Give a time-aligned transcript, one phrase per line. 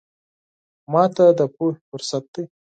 [0.91, 2.43] ماته د پوهې فرصت دی.